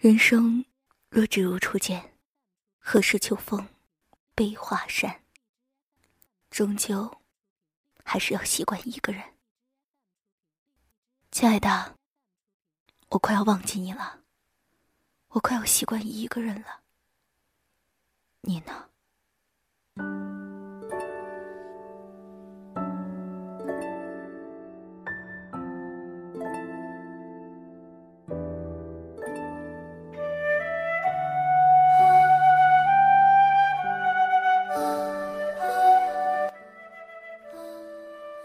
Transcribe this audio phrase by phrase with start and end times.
[0.00, 0.64] 人生
[1.10, 2.16] 若只如初见，
[2.78, 3.68] 何事秋风
[4.34, 5.20] 悲画扇？
[6.48, 7.20] 终究
[8.02, 9.34] 还是要习惯一个人。
[11.30, 11.98] 亲爱的，
[13.10, 14.22] 我快要忘记你了，
[15.28, 16.80] 我快要习惯一个人了。
[18.40, 18.88] 你呢？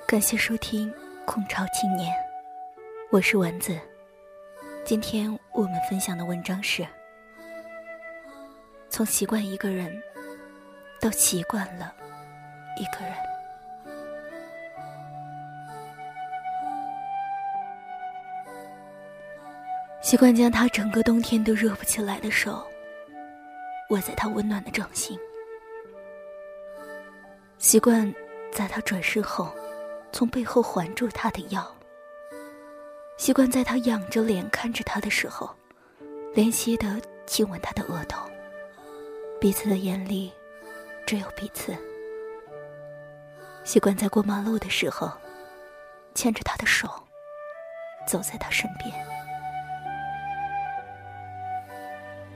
[0.08, 0.88] 感谢收听
[1.26, 2.14] 《空巢青年》，
[3.10, 3.76] 我是丸子。
[4.84, 6.86] 今天我们分享的文章是：
[8.88, 10.00] 从习惯一个人，
[11.02, 11.92] 到习惯了
[12.78, 13.16] 一个人。
[20.04, 22.64] 习惯将他整个冬天都热不起来的手，
[23.90, 25.18] 握在他温暖的掌心。
[27.58, 28.14] 习惯
[28.52, 29.52] 在他转身后。
[30.16, 31.62] 从背后环住他的腰，
[33.18, 35.54] 习惯在他仰着脸看着他的时候，
[36.34, 38.26] 怜惜的亲吻他的额头。
[39.42, 40.32] 彼此的眼里
[41.06, 41.76] 只有彼此。
[43.66, 45.12] 习惯在过马路的时候，
[46.14, 46.88] 牵着他的手，
[48.08, 48.90] 走在他身边。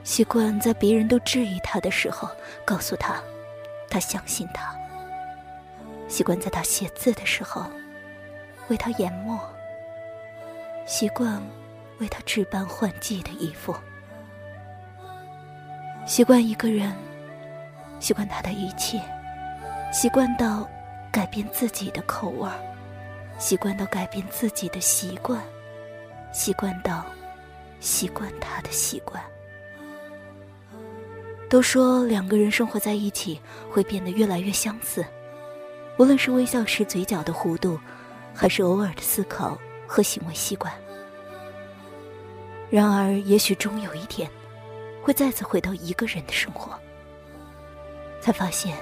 [0.03, 2.27] 习惯在别人都质疑他的时候，
[2.65, 3.23] 告诉他，
[3.89, 4.75] 他相信他。
[6.09, 7.65] 习惯在他写字的时候，
[8.67, 9.37] 为他研墨；
[10.85, 11.41] 习惯
[11.99, 13.73] 为他置办换季的衣服；
[16.05, 16.93] 习惯一个人，
[17.99, 18.99] 习惯他的一切；
[19.93, 20.67] 习惯到
[21.11, 22.49] 改变自己的口味；
[23.37, 25.39] 习惯到改变自己的习惯；
[26.33, 27.05] 习惯到
[27.79, 29.23] 习惯他的习惯。
[31.49, 33.39] 都说两个人生活在一起，
[33.71, 35.05] 会变得越来越相似。
[35.99, 37.77] 无论是微笑时嘴角的弧度，
[38.33, 40.73] 还是偶尔的思考和行为习惯。
[42.69, 44.31] 然而，也许终有一天，
[45.03, 46.71] 会再次回到一个人的生活，
[48.21, 48.77] 才发现，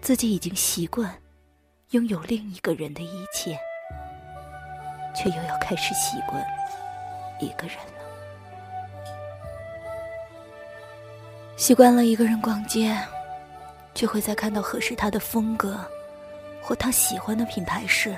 [0.00, 1.14] 自己已经习惯
[1.90, 3.56] 拥有另一个人的一切，
[5.14, 6.44] 却又要开始习惯
[7.38, 8.00] 一个人了。
[11.56, 12.98] 习惯了一个人逛街，
[13.94, 15.78] 却会在看到合适他的风格。
[16.62, 18.16] 或他喜欢的品牌时，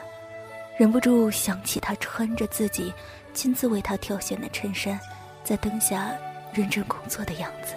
[0.76, 2.92] 忍不住想起他穿着自己
[3.32, 4.98] 亲自为他挑选的衬衫，
[5.42, 6.10] 在灯下
[6.52, 7.74] 认真工作的样子。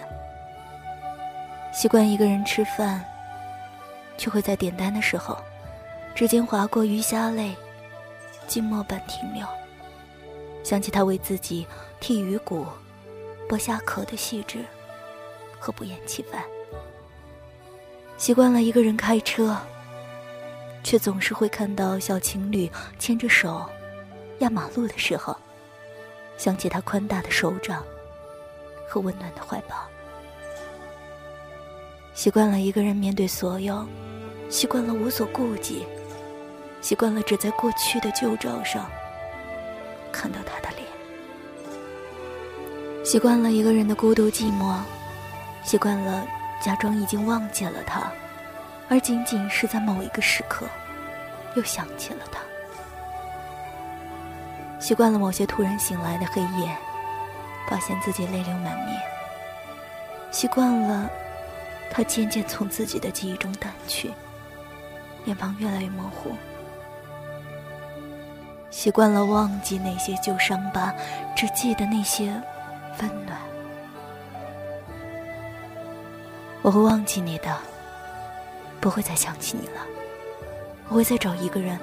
[1.72, 3.06] 习惯一个人吃饭，
[4.18, 5.38] 却会在点单的时候，
[6.14, 7.56] 指尖划过鱼虾类，
[8.48, 9.46] 静默般停留，
[10.64, 11.68] 想起他为自己
[12.02, 12.66] 剔鱼骨、
[13.48, 14.66] 剥虾壳的细致
[15.60, 16.42] 和不厌其烦。
[18.18, 19.56] 习惯了一个人开车。
[20.86, 23.66] 却总是会看到小情侣牵着手
[24.38, 25.36] 压马路的时候，
[26.38, 27.84] 想起他宽大的手掌
[28.88, 29.76] 和温暖的怀抱。
[32.14, 33.84] 习惯了一个人面对所有，
[34.48, 35.88] 习惯了无所顾忌，
[36.82, 38.88] 习惯了只在过去的旧照上
[40.12, 40.88] 看到他的脸，
[43.04, 44.78] 习惯了一个人的孤独寂寞，
[45.64, 46.28] 习惯了
[46.62, 48.04] 假装已经忘记了他。
[48.90, 50.68] 而仅仅是在某一个时刻，
[51.56, 52.40] 又想起了他。
[54.80, 56.76] 习惯了某些突然醒来的黑夜，
[57.68, 59.02] 发现自己泪流满面。
[60.30, 61.10] 习惯了
[61.90, 64.14] 他渐渐从自己的记忆中淡去，
[65.24, 66.36] 脸庞越来越模糊。
[68.70, 70.94] 习惯了忘记那些旧伤疤，
[71.36, 72.26] 只记得那些
[73.00, 73.40] 温暖。
[76.62, 77.58] 我会忘记你的。
[78.86, 79.82] 不会再想起你了，
[80.90, 81.80] 我会再找一个人，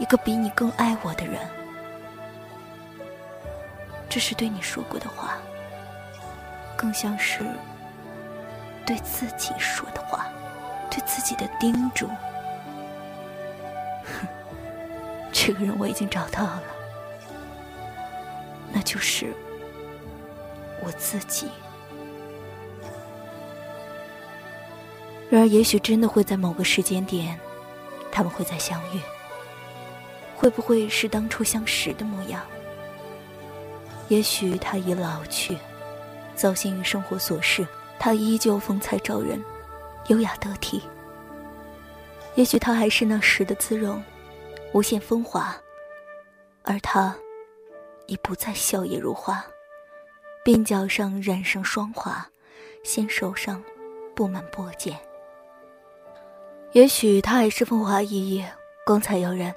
[0.00, 1.38] 一个比你更爱我的人。
[4.08, 5.38] 这是对你说过的话，
[6.76, 7.44] 更像是
[8.84, 10.26] 对自己说的话，
[10.90, 12.08] 对自己的叮嘱。
[14.02, 14.26] 哼，
[15.32, 16.62] 这个人我已经找到了，
[18.72, 19.32] 那就是
[20.84, 21.48] 我自己。
[25.34, 27.36] 然而，也许真的会在某个时间点，
[28.12, 29.00] 他们会再相遇。
[30.36, 32.40] 会不会是当初相识的模样？
[34.06, 35.58] 也许他已老去，
[36.36, 37.66] 糟心于生活琐事，
[37.98, 39.44] 他依旧风采照人，
[40.06, 40.80] 优雅得体。
[42.36, 44.00] 也许他还是那时的姿容，
[44.72, 45.56] 无限风华，
[46.62, 47.12] 而他
[48.06, 49.44] 已不再笑靥如花，
[50.44, 52.24] 鬓角上染上霜华，
[52.84, 53.60] 纤手上
[54.14, 54.96] 布满薄茧。
[56.74, 58.44] 也许他还是风华奕奕、
[58.84, 59.54] 光彩耀人，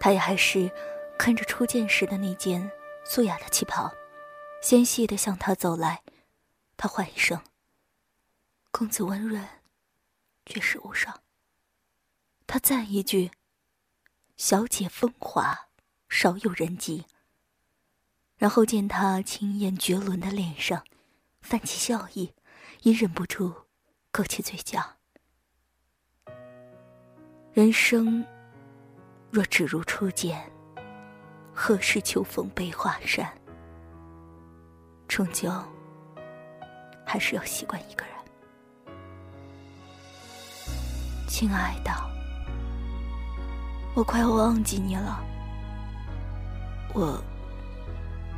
[0.00, 0.68] 他也还是
[1.16, 2.68] 看着初见时的那件
[3.04, 3.88] 素雅的旗袍，
[4.60, 6.02] 纤细的向他走来。
[6.76, 7.40] 他唤一声
[8.72, 9.48] ：“公子温润，
[10.44, 11.22] 绝世无双。”
[12.48, 13.30] 他赞一句
[14.36, 15.68] ：“小姐风华，
[16.08, 17.06] 少有人及。”
[18.38, 20.84] 然后见他清艳绝伦的脸上
[21.40, 22.34] 泛起笑意，
[22.82, 23.68] 也忍不住
[24.10, 24.97] 勾起嘴角。
[27.54, 28.24] 人生
[29.30, 30.38] 若只如初见，
[31.52, 33.28] 何事秋风悲画扇？
[35.08, 35.50] 终究
[37.04, 38.14] 还是要习惯一个人。
[41.26, 41.90] 亲爱的。
[43.94, 45.20] 我快要忘记你了，
[46.94, 47.20] 我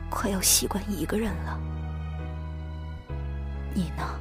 [0.08, 1.60] 快要习惯一个人了。
[3.74, 4.18] 你呢？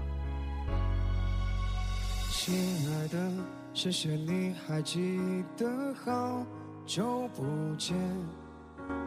[2.29, 2.53] 亲
[2.91, 3.31] 爱的，
[3.73, 5.19] 谢谢你还记
[5.55, 5.67] 得
[6.03, 6.43] 好
[6.85, 7.43] 久不
[7.77, 7.95] 见。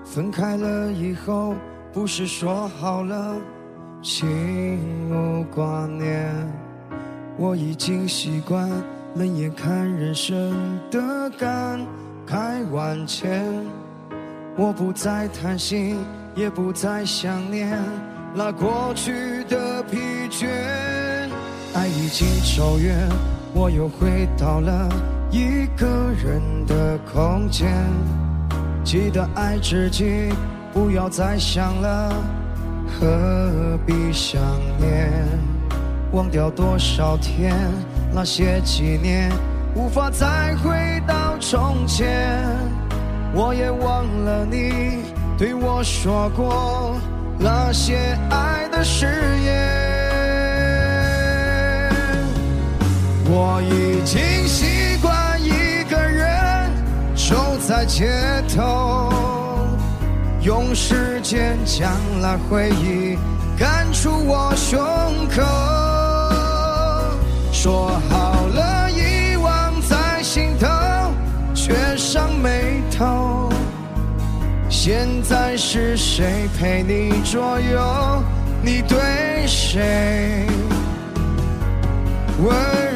[0.05, 1.55] 分开了以后，
[1.93, 3.37] 不是说好了
[4.01, 4.79] 心
[5.11, 6.33] 无挂念？
[7.37, 8.71] 我已经习惯
[9.17, 11.85] 冷眼看人生的感。
[12.25, 13.45] 慨万千，
[14.57, 15.99] 我不再贪心，
[16.37, 17.77] 也不再想念
[18.33, 19.99] 那过去的疲
[20.31, 20.49] 倦。
[21.75, 22.27] 爱已经
[22.57, 23.09] 走远，
[23.55, 24.89] 我又回到了
[25.31, 25.87] 一个
[26.23, 27.71] 人的空间。
[28.83, 30.33] 记得爱自己，
[30.73, 32.13] 不要再想了，
[32.89, 34.41] 何必想
[34.79, 35.13] 念？
[36.13, 37.55] 忘掉多少天，
[38.13, 39.31] 那些纪念。
[39.75, 42.45] 无法再回到从前，
[43.35, 45.05] 我也忘了你
[45.39, 46.97] 对我说过
[47.39, 49.07] 那些爱的誓
[49.45, 49.92] 言。
[53.25, 56.71] 我已经习惯一个人
[57.15, 58.11] 走在街
[58.55, 59.11] 头，
[60.43, 61.91] 用时间将
[62.21, 63.17] 那回忆
[63.59, 64.79] 赶出我胸
[65.29, 65.43] 口，
[67.53, 70.67] 说好了遗忘在心头，
[71.55, 73.49] 却上眉头。
[74.69, 78.23] 现在是谁陪你左右？
[78.65, 78.99] 你对
[79.47, 80.47] 谁
[82.39, 82.92] 温柔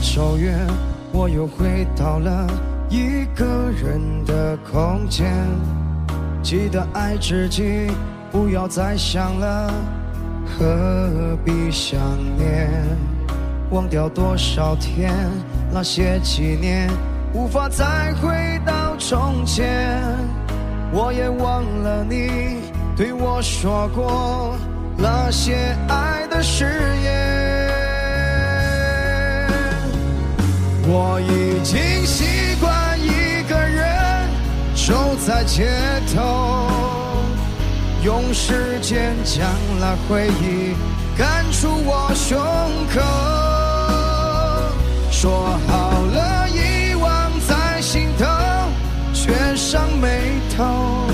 [0.00, 0.66] 经走远，
[1.12, 2.46] 我又回到了
[2.88, 5.32] 一个人的空间。
[6.42, 7.90] 记得爱自己，
[8.32, 9.72] 不要再想了，
[10.46, 12.00] 何必想
[12.36, 12.70] 念？
[13.70, 15.12] 忘掉多少天，
[15.70, 16.90] 那些纪念，
[17.34, 20.02] 无法再回到从前。
[20.92, 22.62] 我也忘了你
[22.96, 24.56] 对我说过
[24.96, 26.64] 那些爱的誓
[27.04, 27.29] 言。
[30.92, 34.28] 我已经习惯一个人
[34.74, 35.70] 走在街
[36.12, 36.66] 头，
[38.02, 39.46] 用时间将
[39.78, 40.74] 那回忆
[41.16, 42.36] 赶出我胸
[42.92, 43.00] 口。
[45.12, 48.26] 说好了遗忘在心头，
[49.14, 51.06] 却上眉头。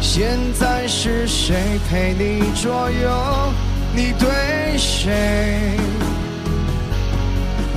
[0.00, 3.52] 现在是谁陪你左右？
[3.92, 5.76] 你对谁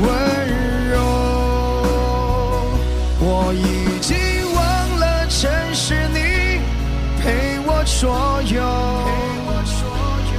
[0.02, 0.08] 温
[0.90, 0.94] 柔？
[3.20, 4.16] 我已经
[4.54, 4.64] 忘
[5.00, 6.60] 了，曾是你
[7.22, 8.62] 陪我左右，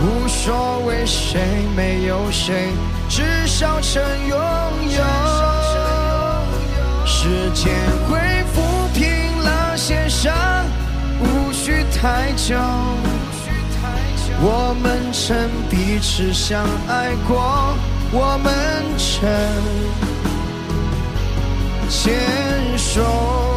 [0.00, 1.40] 无所谓谁
[1.74, 2.70] 没有谁，
[3.08, 4.38] 至少曾拥
[4.90, 5.02] 有。
[7.06, 7.72] 时间
[8.08, 8.18] 会
[8.54, 8.56] 抚
[8.94, 9.04] 平
[9.42, 10.32] 那些伤，
[11.20, 12.54] 无需太久。
[14.38, 17.74] 我们曾彼此相爱过，
[18.12, 18.52] 我们
[18.96, 19.86] 曾。
[21.88, 23.55] 牵手。